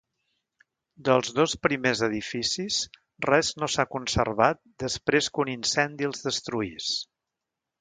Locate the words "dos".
1.39-1.51